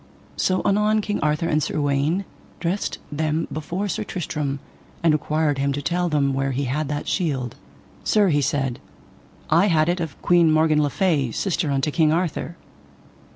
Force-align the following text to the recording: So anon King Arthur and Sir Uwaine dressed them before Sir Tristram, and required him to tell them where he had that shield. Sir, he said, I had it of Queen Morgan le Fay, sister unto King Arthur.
So 0.35 0.63
anon 0.65 1.01
King 1.01 1.19
Arthur 1.19 1.45
and 1.47 1.61
Sir 1.61 1.75
Uwaine 1.75 2.25
dressed 2.59 2.97
them 3.11 3.47
before 3.53 3.87
Sir 3.87 4.03
Tristram, 4.03 4.57
and 5.03 5.13
required 5.13 5.59
him 5.59 5.71
to 5.73 5.81
tell 5.83 6.09
them 6.09 6.33
where 6.33 6.53
he 6.53 6.63
had 6.63 6.87
that 6.87 7.07
shield. 7.07 7.53
Sir, 8.03 8.29
he 8.29 8.41
said, 8.41 8.79
I 9.51 9.67
had 9.67 9.89
it 9.89 9.99
of 9.99 10.19
Queen 10.23 10.51
Morgan 10.51 10.81
le 10.81 10.89
Fay, 10.89 11.29
sister 11.31 11.69
unto 11.69 11.91
King 11.91 12.11
Arthur. 12.11 12.55